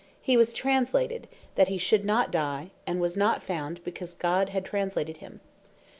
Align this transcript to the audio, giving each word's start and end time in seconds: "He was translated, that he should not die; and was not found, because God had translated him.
"He 0.19 0.35
was 0.35 0.51
translated, 0.51 1.27
that 1.53 1.67
he 1.67 1.77
should 1.77 2.03
not 2.05 2.31
die; 2.31 2.71
and 2.87 2.99
was 2.99 3.15
not 3.15 3.43
found, 3.43 3.83
because 3.83 4.15
God 4.15 4.49
had 4.49 4.65
translated 4.65 5.17
him. 5.17 5.41